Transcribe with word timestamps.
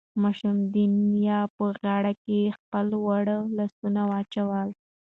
ماشوم 0.21 0.57
د 0.73 0.75
نیا 1.13 1.39
په 1.55 1.65
غاړه 1.79 2.13
کې 2.23 2.53
خپل 2.57 2.87
واړه 3.05 3.37
لاسونه 3.57 4.01
واچول. 4.11 4.69